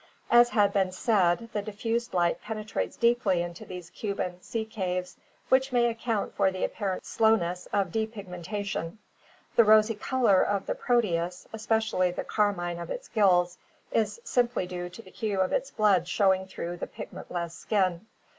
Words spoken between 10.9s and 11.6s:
teus,